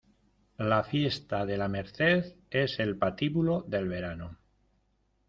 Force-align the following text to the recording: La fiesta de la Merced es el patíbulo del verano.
La 0.71 0.79
fiesta 0.85 1.41
de 1.45 1.57
la 1.59 1.67
Merced 1.67 2.33
es 2.49 2.79
el 2.79 2.97
patíbulo 2.97 3.61
del 3.67 3.87
verano. 3.87 4.39